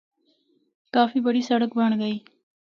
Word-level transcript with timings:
کافی 0.93 1.19
بڑی 1.25 1.41
سڑک 1.49 1.71
بنڑ 1.77 1.91
گئی۔ 2.01 2.15